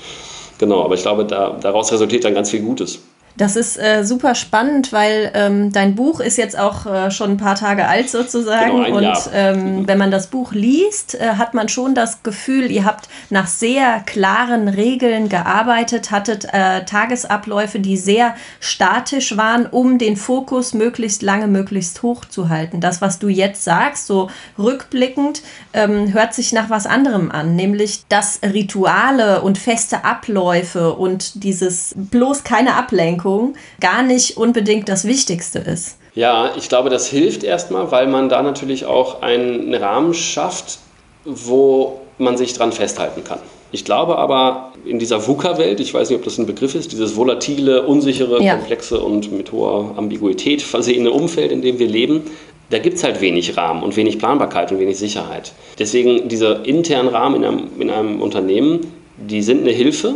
[0.59, 3.01] Genau, aber ich glaube, da, daraus resultiert dann ganz viel Gutes.
[3.37, 7.37] Das ist äh, super spannend, weil ähm, dein Buch ist jetzt auch äh, schon ein
[7.37, 8.85] paar Tage alt sozusagen.
[8.85, 12.85] Genau, und ähm, wenn man das Buch liest, äh, hat man schon das Gefühl, ihr
[12.85, 20.17] habt nach sehr klaren Regeln gearbeitet, hattet äh, Tagesabläufe, die sehr statisch waren, um den
[20.17, 22.81] Fokus möglichst lange, möglichst hoch zu halten.
[22.81, 28.03] Das, was du jetzt sagst, so rückblickend, ähm, hört sich nach was anderem an, nämlich
[28.09, 35.05] dass Rituale und feste Abläufe und dieses bloß keine Ablenkung Ablenkung gar nicht unbedingt das
[35.05, 35.99] Wichtigste ist.
[36.15, 40.79] Ja, ich glaube, das hilft erstmal, weil man da natürlich auch einen Rahmen schafft,
[41.25, 43.39] wo man sich dran festhalten kann.
[43.73, 47.15] Ich glaube aber, in dieser VUCA-Welt, ich weiß nicht, ob das ein Begriff ist, dieses
[47.15, 48.57] volatile, unsichere, ja.
[48.57, 52.23] komplexe und mit hoher Ambiguität versehene Umfeld, in dem wir leben,
[52.71, 55.53] da gibt es halt wenig Rahmen und wenig Planbarkeit und wenig Sicherheit.
[55.79, 60.15] Deswegen diese internen Rahmen in einem, in einem Unternehmen, die sind eine Hilfe,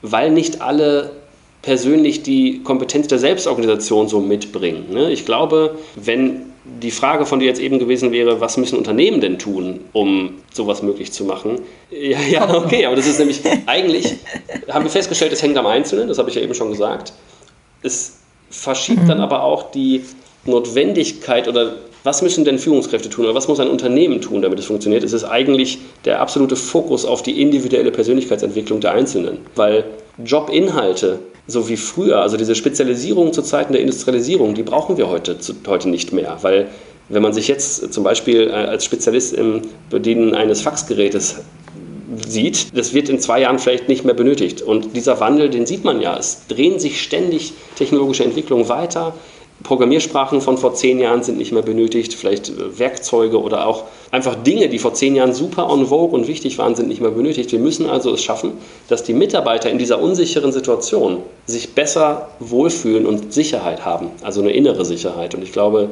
[0.00, 1.10] weil nicht alle
[1.66, 4.86] persönlich die Kompetenz der Selbstorganisation so mitbringen.
[4.92, 5.10] Ne?
[5.10, 6.42] Ich glaube, wenn
[6.80, 10.84] die Frage von dir jetzt eben gewesen wäre, was müssen Unternehmen denn tun, um sowas
[10.84, 11.60] möglich zu machen?
[11.90, 14.16] Ja, ja, okay, aber das ist nämlich eigentlich,
[14.68, 17.12] haben wir festgestellt, es hängt am Einzelnen, das habe ich ja eben schon gesagt.
[17.82, 18.18] Es
[18.50, 19.08] verschiebt mhm.
[19.08, 20.02] dann aber auch die
[20.44, 24.66] Notwendigkeit oder was müssen denn Führungskräfte tun oder was muss ein Unternehmen tun, damit es
[24.66, 29.38] funktioniert, es ist eigentlich der absolute Fokus auf die individuelle Persönlichkeitsentwicklung der Einzelnen.
[29.56, 29.84] Weil
[30.24, 32.20] Jobinhalte so wie früher.
[32.20, 36.68] Also diese Spezialisierung zu Zeiten der Industrialisierung, die brauchen wir heute, heute nicht mehr, weil
[37.08, 41.36] wenn man sich jetzt zum Beispiel äh, als Spezialist im Bedienen eines Faxgerätes
[42.26, 44.62] sieht, das wird in zwei Jahren vielleicht nicht mehr benötigt.
[44.62, 46.16] Und dieser Wandel, den sieht man ja.
[46.16, 49.14] Es drehen sich ständig technologische Entwicklungen weiter.
[49.66, 54.36] Programmiersprachen von vor zehn Jahren sind nicht mehr benötigt, vielleicht äh, Werkzeuge oder auch einfach
[54.36, 57.50] Dinge, die vor zehn Jahren super on vogue und wichtig waren, sind nicht mehr benötigt.
[57.50, 58.52] Wir müssen also es schaffen,
[58.88, 64.52] dass die Mitarbeiter in dieser unsicheren Situation sich besser wohlfühlen und Sicherheit haben, also eine
[64.52, 65.34] innere Sicherheit.
[65.34, 65.90] Und ich glaube,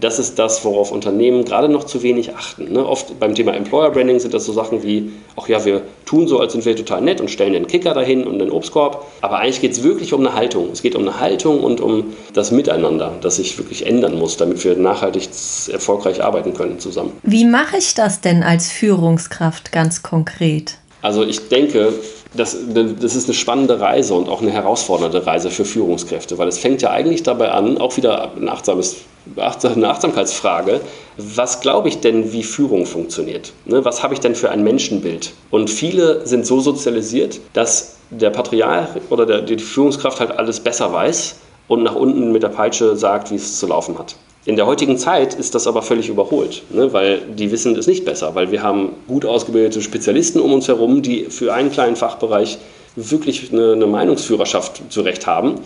[0.00, 2.72] das ist das, worauf Unternehmen gerade noch zu wenig achten.
[2.72, 2.86] Ne?
[2.86, 6.38] Oft beim Thema Employer Branding sind das so Sachen wie, ach ja, wir tun so,
[6.38, 9.06] als sind wir total nett und stellen den Kicker dahin und den Obstkorb.
[9.20, 10.70] Aber eigentlich geht es wirklich um eine Haltung.
[10.72, 14.64] Es geht um eine Haltung und um das Miteinander, das sich wirklich ändern muss, damit
[14.64, 15.28] wir nachhaltig
[15.72, 17.12] erfolgreich arbeiten können zusammen.
[17.22, 20.78] Wie mache ich das denn als Führungskraft ganz konkret?
[21.02, 21.92] Also ich denke,
[22.34, 26.58] das, das ist eine spannende Reise und auch eine herausfordernde Reise für Führungskräfte, weil es
[26.58, 28.96] fängt ja eigentlich dabei an, auch wieder ein achtsames,
[29.36, 30.80] eine Achtsamkeitsfrage,
[31.16, 33.52] was glaube ich denn, wie Führung funktioniert?
[33.64, 35.32] Ne, was habe ich denn für ein Menschenbild?
[35.50, 40.92] Und viele sind so sozialisiert, dass der Patriarch oder der, die Führungskraft halt alles besser
[40.92, 41.36] weiß
[41.66, 44.16] und nach unten mit der Peitsche sagt, wie es zu laufen hat.
[44.44, 46.92] In der heutigen Zeit ist das aber völlig überholt, ne?
[46.92, 51.02] weil die wissen es nicht besser, weil wir haben gut ausgebildete Spezialisten um uns herum,
[51.02, 52.58] die für einen kleinen Fachbereich
[52.96, 55.56] wirklich eine, eine Meinungsführerschaft zurecht haben.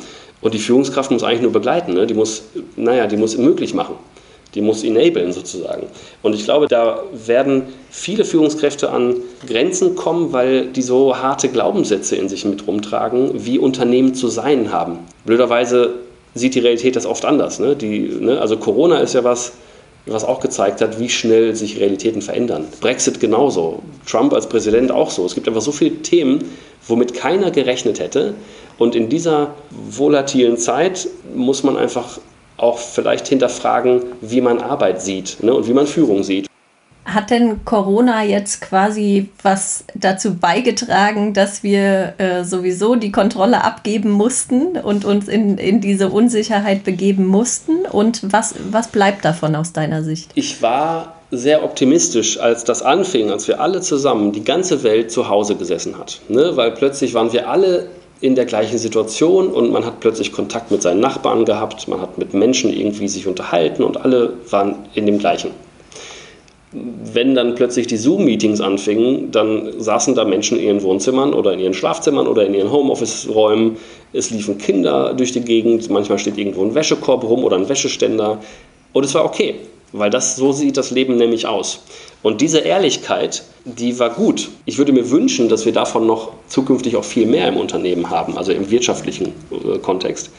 [0.40, 2.06] Und die Führungskraft muss eigentlich nur begleiten, ne?
[2.06, 2.42] die muss,
[2.76, 3.94] naja, die muss möglich machen.
[4.54, 5.86] Die muss enablen sozusagen.
[6.20, 9.14] Und ich glaube, da werden viele Führungskräfte an
[9.46, 14.70] Grenzen kommen, weil die so harte Glaubenssätze in sich mit rumtragen, wie Unternehmen zu sein
[14.70, 14.98] haben.
[15.24, 15.94] Blöderweise
[16.34, 17.60] sieht die Realität das oft anders.
[17.60, 17.76] Ne?
[17.76, 18.40] Die, ne?
[18.40, 19.52] Also Corona ist ja was,
[20.06, 22.66] was auch gezeigt hat, wie schnell sich Realitäten verändern.
[22.80, 25.24] Brexit genauso, Trump als Präsident auch so.
[25.24, 26.44] Es gibt einfach so viele Themen,
[26.86, 28.34] womit keiner gerechnet hätte.
[28.78, 32.18] Und in dieser volatilen Zeit muss man einfach
[32.56, 36.46] auch vielleicht hinterfragen, wie man Arbeit sieht ne, und wie man Führung sieht.
[37.04, 44.10] Hat denn Corona jetzt quasi was dazu beigetragen, dass wir äh, sowieso die Kontrolle abgeben
[44.10, 47.86] mussten und uns in, in diese Unsicherheit begeben mussten?
[47.90, 50.30] Und was, was bleibt davon aus deiner Sicht?
[50.34, 55.28] Ich war sehr optimistisch, als das anfing, als wir alle zusammen, die ganze Welt zu
[55.28, 56.20] Hause gesessen hat.
[56.28, 56.52] Ne?
[56.54, 57.88] Weil plötzlich waren wir alle
[58.20, 62.18] in der gleichen Situation und man hat plötzlich Kontakt mit seinen Nachbarn gehabt, man hat
[62.18, 65.50] mit Menschen irgendwie sich unterhalten und alle waren in dem gleichen
[66.72, 71.60] wenn dann plötzlich die Zoom-Meetings anfingen, dann saßen da Menschen in ihren Wohnzimmern oder in
[71.60, 73.76] ihren Schlafzimmern oder in ihren Homeoffice-Räumen.
[74.12, 78.38] Es liefen Kinder durch die Gegend, manchmal steht irgendwo ein Wäschekorb rum oder ein Wäscheständer.
[78.94, 79.56] Und es war okay,
[79.92, 81.82] weil das so sieht das Leben nämlich aus.
[82.22, 84.48] Und diese Ehrlichkeit, die war gut.
[84.64, 88.38] Ich würde mir wünschen, dass wir davon noch zukünftig auch viel mehr im Unternehmen haben,
[88.38, 90.30] also im wirtschaftlichen äh, Kontext.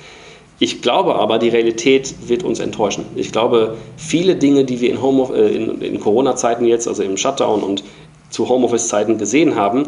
[0.60, 3.06] Ich glaube aber, die Realität wird uns enttäuschen.
[3.16, 7.64] Ich glaube, viele Dinge, die wir in, äh, in, in Corona-Zeiten jetzt, also im Shutdown
[7.64, 7.84] und
[8.30, 9.84] zu Homeoffice-Zeiten gesehen haben,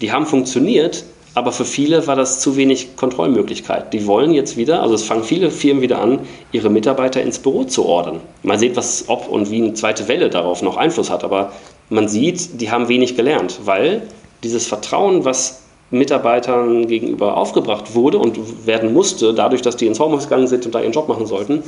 [0.00, 3.92] die haben funktioniert, aber für viele war das zu wenig Kontrollmöglichkeit.
[3.92, 6.20] Die wollen jetzt wieder, also es fangen viele Firmen wieder an,
[6.52, 8.20] ihre Mitarbeiter ins Büro zu ordern.
[8.42, 11.52] Mal sehen, was, ob und wie eine zweite Welle darauf noch Einfluss hat, aber
[11.90, 14.02] man sieht, die haben wenig gelernt, weil
[14.42, 20.28] dieses Vertrauen, was Mitarbeitern gegenüber aufgebracht wurde und werden musste, dadurch, dass die ins Homeoffice
[20.28, 21.62] gegangen sind und da ihren Job machen sollten,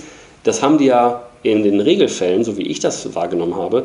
[0.45, 3.85] das haben die ja in den Regelfällen, so wie ich das wahrgenommen habe,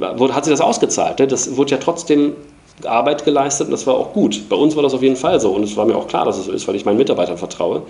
[0.00, 1.20] hat sich das ausgezahlt.
[1.20, 1.28] Ne?
[1.28, 2.34] Das wurde ja trotzdem
[2.84, 4.48] Arbeit geleistet und das war auch gut.
[4.48, 6.38] Bei uns war das auf jeden Fall so und es war mir auch klar, dass
[6.38, 7.82] es so ist, weil ich meinen Mitarbeitern vertraue.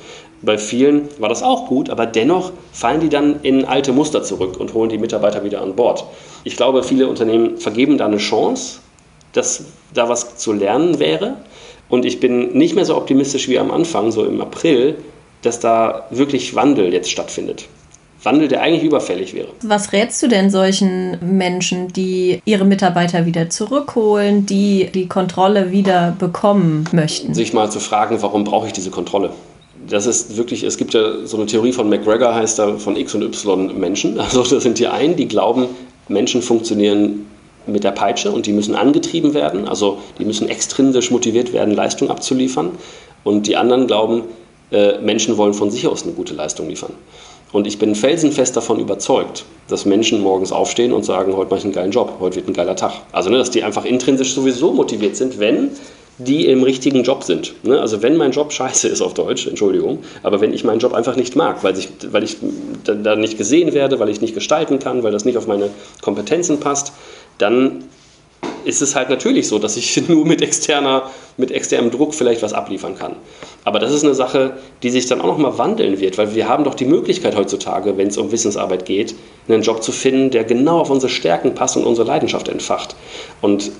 [0.42, 4.58] Bei vielen war das auch gut, aber dennoch fallen die dann in alte Muster zurück
[4.58, 6.04] und holen die Mitarbeiter wieder an Bord.
[6.44, 8.80] Ich glaube, viele Unternehmen vergeben da eine Chance,
[9.32, 9.64] dass
[9.94, 11.36] da was zu lernen wäre
[11.90, 14.96] und ich bin nicht mehr so optimistisch wie am Anfang, so im April,
[15.42, 17.66] dass da wirklich Wandel jetzt stattfindet.
[18.22, 19.48] Wandel, der eigentlich überfällig wäre.
[19.62, 26.14] Was rätst du denn solchen Menschen, die ihre Mitarbeiter wieder zurückholen, die die Kontrolle wieder
[26.18, 27.32] bekommen möchten?
[27.32, 29.30] Sich mal zu fragen, warum brauche ich diese Kontrolle?
[29.88, 33.14] Das ist wirklich, es gibt ja so eine Theorie von McGregor, heißt da von X
[33.14, 34.20] und Y Menschen.
[34.20, 35.66] Also das sind die einen, die glauben,
[36.08, 37.26] Menschen funktionieren
[37.66, 42.10] mit der Peitsche und die müssen angetrieben werden, also die müssen extrinsisch motiviert werden, Leistung
[42.10, 42.70] abzuliefern.
[43.22, 44.22] Und die anderen glauben,
[44.70, 46.92] äh, Menschen wollen von sich aus eine gute Leistung liefern.
[47.52, 51.64] Und ich bin felsenfest davon überzeugt, dass Menschen morgens aufstehen und sagen, heute mache ich
[51.64, 52.92] einen geilen Job, heute wird ein geiler Tag.
[53.10, 55.70] Also, ne, dass die einfach intrinsisch sowieso motiviert sind, wenn
[56.20, 57.54] die im richtigen Job sind.
[57.62, 57.80] Ne?
[57.80, 61.16] Also wenn mein Job scheiße ist auf Deutsch, Entschuldigung, aber wenn ich meinen Job einfach
[61.16, 62.36] nicht mag, weil ich, weil ich
[62.84, 65.70] da nicht gesehen werde, weil ich nicht gestalten kann, weil das nicht auf meine
[66.02, 66.92] Kompetenzen passt,
[67.40, 67.84] dann
[68.64, 72.52] ist es halt natürlich so, dass ich nur mit, externer, mit externem Druck vielleicht was
[72.52, 73.16] abliefern kann.
[73.64, 76.64] Aber das ist eine Sache, die sich dann auch nochmal wandeln wird, weil wir haben
[76.64, 79.14] doch die Möglichkeit heutzutage, wenn es um Wissensarbeit geht,
[79.48, 82.96] einen Job zu finden, der genau auf unsere Stärken passt und unsere Leidenschaft entfacht.
[83.40, 83.70] Und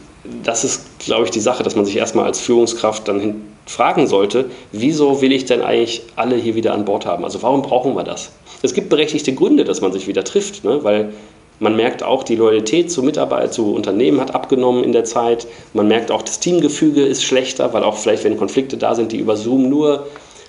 [0.42, 4.46] das ist, glaube ich, die Sache, dass man sich erstmal als Führungskraft dann fragen sollte,
[4.72, 7.24] wieso will ich denn eigentlich alle hier wieder an Bord haben?
[7.24, 8.32] Also warum brauchen wir das?
[8.62, 10.84] Es gibt berechtigte Gründe, dass man sich wieder trifft, ne?
[10.84, 11.14] weil
[11.60, 15.46] man merkt auch, die Loyalität zu Mitarbeitern, zu Unternehmen hat abgenommen in der Zeit.
[15.74, 19.18] Man merkt auch, das Teamgefüge ist schlechter, weil auch vielleicht, wenn Konflikte da sind, die
[19.18, 20.06] über Zoom nur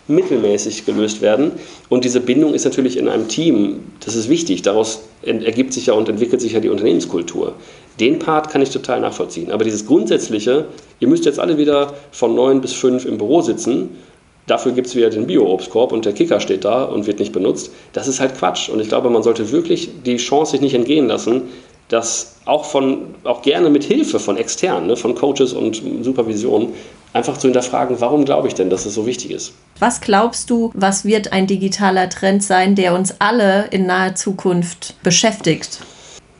[0.07, 1.51] mittelmäßig gelöst werden.
[1.89, 4.61] Und diese Bindung ist natürlich in einem Team, das ist wichtig.
[4.61, 7.53] Daraus ergibt sich ja und entwickelt sich ja die Unternehmenskultur.
[7.99, 9.51] Den Part kann ich total nachvollziehen.
[9.51, 10.65] Aber dieses Grundsätzliche,
[11.01, 13.89] ihr müsst jetzt alle wieder von neun bis fünf im Büro sitzen
[14.47, 17.71] Dafür gibt es wieder den Bio-Obstkorb und der Kicker steht da und wird nicht benutzt.
[17.93, 18.69] Das ist halt Quatsch.
[18.69, 21.43] Und ich glaube, man sollte wirklich die Chance sich nicht entgehen lassen,
[21.89, 26.73] dass auch, von, auch gerne mit Hilfe von externen, ne, von Coaches und Supervision,
[27.13, 29.53] einfach zu hinterfragen, warum glaube ich denn, dass es so wichtig ist.
[29.79, 34.95] Was glaubst du, was wird ein digitaler Trend sein, der uns alle in naher Zukunft
[35.03, 35.81] beschäftigt?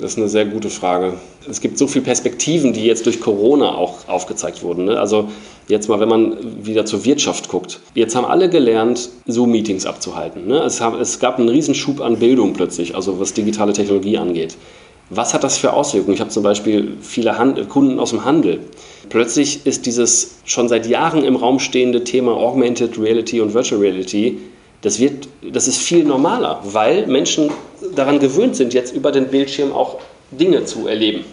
[0.02, 1.14] Das ist eine sehr gute Frage.
[1.50, 4.86] Es gibt so viele Perspektiven, die jetzt durch Corona auch aufgezeigt wurden.
[4.86, 5.00] Ne?
[5.00, 5.30] Also
[5.72, 7.80] Jetzt mal, wenn man wieder zur Wirtschaft guckt.
[7.96, 10.46] Jetzt haben alle gelernt, Zoom-Meetings abzuhalten.
[10.46, 10.58] Ne?
[10.64, 14.58] Es, haben, es gab einen Riesenschub an Bildung plötzlich, also was digitale Technologie angeht.
[15.12, 16.16] Was hat das für Auswirkungen?
[16.16, 18.60] Ich habe zum Beispiel viele Hand Kunden aus dem Handel.
[19.08, 24.40] Plötzlich ist dieses schon seit Jahren im Raum stehende Thema Augmented Reality und Virtual Reality,
[24.82, 27.52] das, wird, das ist viel normaler, weil Menschen
[27.96, 30.00] daran gewöhnt sind, jetzt über den Bildschirm auch
[30.32, 31.26] Dinge zu erleben.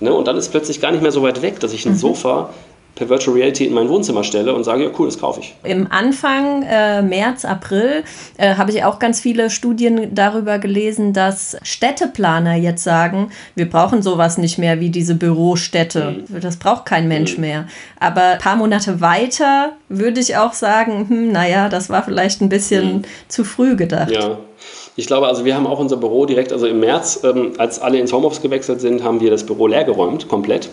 [0.00, 0.12] Ne?
[0.12, 1.98] Und dann ist plötzlich gar nicht mehr so weit weg, dass ich ein mhm.
[1.98, 2.50] Sofa
[2.94, 5.54] per Virtual Reality in mein Wohnzimmer stelle und sage, ja cool, das kaufe ich.
[5.64, 8.04] Im Anfang, äh, März, April,
[8.36, 14.02] äh, habe ich auch ganz viele Studien darüber gelesen, dass Städteplaner jetzt sagen, wir brauchen
[14.02, 16.24] sowas nicht mehr wie diese Bürostädte.
[16.28, 16.40] Mhm.
[16.40, 17.40] Das braucht kein Mensch mhm.
[17.40, 17.64] mehr.
[17.98, 22.48] Aber ein paar Monate weiter würde ich auch sagen, hm, naja, das war vielleicht ein
[22.48, 23.02] bisschen mhm.
[23.28, 24.10] zu früh gedacht.
[24.10, 24.38] Ja.
[24.96, 27.98] Ich glaube, also wir haben auch unser Büro direkt, also im März, ähm, als alle
[27.98, 30.68] ins Homeoffice gewechselt sind, haben wir das Büro leergeräumt, komplett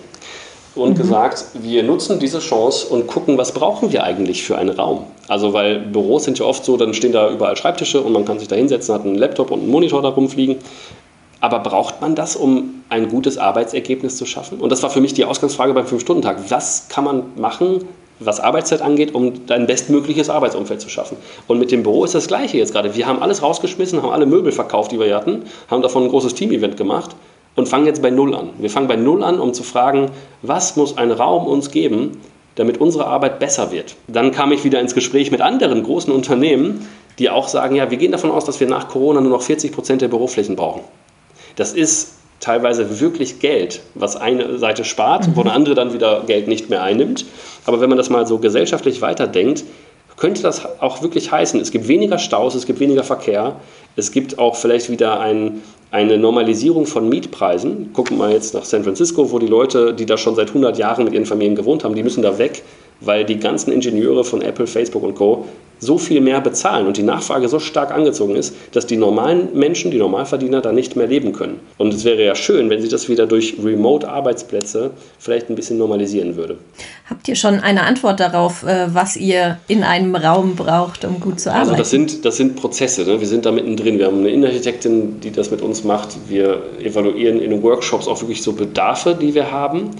[0.77, 1.01] und mhm.
[1.01, 5.03] gesagt, wir nutzen diese Chance und gucken, was brauchen wir eigentlich für einen Raum.
[5.27, 8.39] Also weil Büros sind ja oft so, dann stehen da überall Schreibtische und man kann
[8.39, 10.57] sich da hinsetzen, hat einen Laptop und einen Monitor da rumfliegen.
[11.39, 14.59] Aber braucht man das, um ein gutes Arbeitsergebnis zu schaffen?
[14.59, 16.49] Und das war für mich die Ausgangsfrage beim Fünf-Stunden-Tag.
[16.49, 17.85] Was kann man machen,
[18.19, 21.17] was Arbeitszeit angeht, um ein bestmögliches Arbeitsumfeld zu schaffen.
[21.47, 22.95] Und mit dem Büro ist das Gleiche jetzt gerade.
[22.95, 26.33] Wir haben alles rausgeschmissen, haben alle Möbel verkauft, die wir hatten, haben davon ein großes
[26.33, 27.15] Team-Event gemacht
[27.57, 28.51] und fangen jetzt bei Null an.
[28.59, 30.11] Wir fangen bei Null an, um zu fragen,
[30.43, 32.21] was muss ein Raum uns geben,
[32.55, 33.95] damit unsere Arbeit besser wird.
[34.07, 37.97] Dann kam ich wieder ins Gespräch mit anderen großen Unternehmen, die auch sagen, ja, wir
[37.97, 40.81] gehen davon aus, dass wir nach Corona nur noch 40 Prozent der Büroflächen brauchen.
[41.55, 45.35] Das ist teilweise wirklich Geld, was eine Seite spart, mhm.
[45.35, 47.25] wo eine andere dann wieder Geld nicht mehr einnimmt.
[47.65, 49.63] Aber wenn man das mal so gesellschaftlich weiterdenkt,
[50.17, 53.55] könnte das auch wirklich heißen, es gibt weniger Staus, es gibt weniger Verkehr,
[53.95, 57.93] es gibt auch vielleicht wieder ein, eine Normalisierung von Mietpreisen.
[57.93, 60.77] Gucken wir mal jetzt nach San Francisco, wo die Leute, die da schon seit 100
[60.77, 62.63] Jahren mit ihren Familien gewohnt haben, die müssen da weg,
[63.01, 65.45] weil die ganzen Ingenieure von Apple, Facebook und Co.
[65.79, 69.91] so viel mehr bezahlen und die Nachfrage so stark angezogen ist, dass die normalen Menschen,
[69.91, 71.59] die Normalverdiener, da nicht mehr leben können.
[71.77, 76.35] Und es wäre ja schön, wenn sich das wieder durch Remote-Arbeitsplätze vielleicht ein bisschen normalisieren
[76.35, 76.57] würde.
[77.07, 81.39] Habt ihr schon eine Antwort darauf, äh, was ihr in einem Raum braucht, um gut
[81.39, 81.69] zu arbeiten?
[81.69, 83.03] Also das sind, das sind Prozesse.
[83.03, 83.19] Ne?
[83.19, 83.99] Wir sind da mittendrin.
[83.99, 86.17] Wir haben eine Innenarchitektin, die das mit uns macht.
[86.27, 89.91] Wir evaluieren in den Workshops auch wirklich so Bedarfe, die wir haben.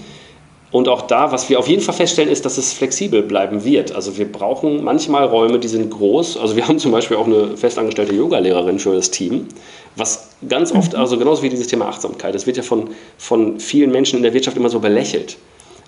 [0.70, 3.94] Und auch da, was wir auf jeden Fall feststellen, ist, dass es flexibel bleiben wird.
[3.94, 6.36] Also wir brauchen manchmal Räume, die sind groß.
[6.36, 9.48] Also wir haben zum Beispiel auch eine festangestellte Yogalehrerin für das Team,
[9.96, 10.98] was ganz oft, mhm.
[10.98, 14.34] also genauso wie dieses Thema Achtsamkeit, das wird ja von, von vielen Menschen in der
[14.34, 15.38] Wirtschaft immer so belächelt.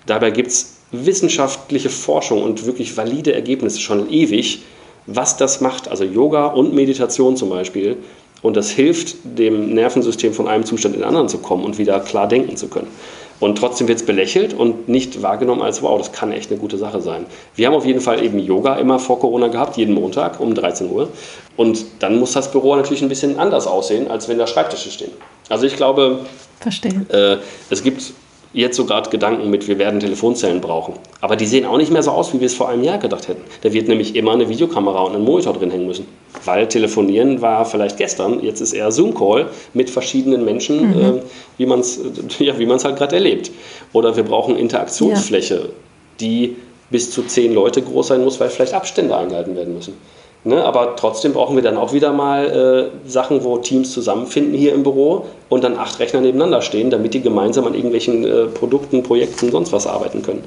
[0.07, 4.63] Dabei gibt es wissenschaftliche Forschung und wirklich valide Ergebnisse schon ewig,
[5.05, 5.87] was das macht.
[5.87, 7.97] Also Yoga und Meditation zum Beispiel.
[8.41, 11.99] Und das hilft dem Nervensystem von einem Zustand in den anderen zu kommen und wieder
[11.99, 12.87] klar denken zu können.
[13.41, 16.77] Und trotzdem wird es belächelt und nicht wahrgenommen als, wow, das kann echt eine gute
[16.77, 17.25] Sache sein.
[17.55, 20.89] Wir haben auf jeden Fall eben Yoga immer vor Corona gehabt, jeden Montag um 13
[20.89, 21.09] Uhr.
[21.57, 25.11] Und dann muss das Büro natürlich ein bisschen anders aussehen, als wenn da Schreibtische stehen.
[25.49, 26.19] Also ich glaube,
[26.59, 27.05] Verstehe.
[27.09, 27.37] Äh,
[27.71, 28.13] es gibt
[28.53, 30.95] jetzt so gerade Gedanken mit, wir werden Telefonzellen brauchen.
[31.21, 33.27] Aber die sehen auch nicht mehr so aus, wie wir es vor einem Jahr gedacht
[33.27, 33.43] hätten.
[33.61, 36.05] Da wird nämlich immer eine Videokamera und ein Monitor drin hängen müssen.
[36.43, 41.01] Weil telefonieren war vielleicht gestern, jetzt ist eher Zoom-Call mit verschiedenen Menschen, mhm.
[41.01, 41.21] äh,
[41.57, 41.99] wie man es
[42.39, 43.51] ja, halt gerade erlebt.
[43.93, 45.69] Oder wir brauchen Interaktionsfläche, ja.
[46.19, 46.55] die
[46.89, 49.93] bis zu zehn Leute groß sein muss, weil vielleicht Abstände eingehalten werden müssen.
[50.43, 54.73] Ne, aber trotzdem brauchen wir dann auch wieder mal äh, Sachen, wo Teams zusammenfinden hier
[54.73, 59.03] im Büro und dann acht Rechner nebeneinander stehen, damit die gemeinsam an irgendwelchen äh, Produkten,
[59.03, 60.43] Projekten, sonst was arbeiten können.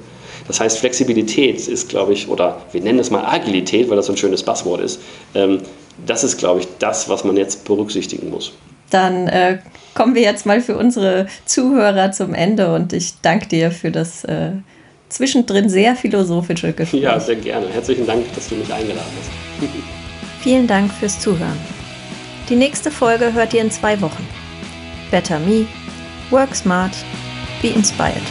[0.48, 4.12] Das heißt, Flexibilität ist, glaube ich, oder wir nennen es mal Agilität, weil das so
[4.12, 5.00] ein schönes Passwort ist.
[5.36, 5.60] Ähm,
[6.04, 8.52] das ist, glaube ich, das, was man jetzt berücksichtigen muss.
[8.90, 9.58] Dann äh,
[9.94, 14.24] kommen wir jetzt mal für unsere Zuhörer zum Ende und ich danke dir für das
[14.24, 14.50] äh,
[15.14, 17.02] zwischendrin sehr philosophische Gespräch.
[17.02, 17.68] Ja, sehr gerne.
[17.68, 19.68] Herzlichen Dank, dass du mich eingeladen hast.
[20.42, 21.58] Vielen Dank fürs Zuhören.
[22.48, 24.26] Die nächste Folge hört ihr in zwei Wochen.
[25.10, 25.66] Better Me,
[26.30, 26.92] Work Smart,
[27.62, 28.22] Be Inspired.